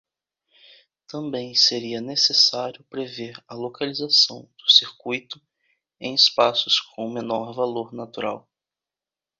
Também 1.05 1.53
seria 1.53 2.01
necessário 2.01 2.83
prever 2.89 3.35
a 3.47 3.53
localização 3.53 4.49
do 4.57 4.67
circuito 4.71 5.39
em 5.99 6.15
espaços 6.15 6.79
com 6.79 7.07
menor 7.07 7.53
valor 7.53 7.93
natural. 7.93 8.49